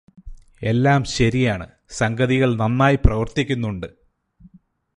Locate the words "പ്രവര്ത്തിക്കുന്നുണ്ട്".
2.95-3.87